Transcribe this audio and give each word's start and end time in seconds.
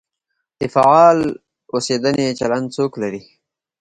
د 0.59 0.61
فعال 0.73 1.19
اوسېدنې 1.73 2.27
چلند 2.39 2.67
څوک 2.75 2.91
لري؟ 3.01 3.21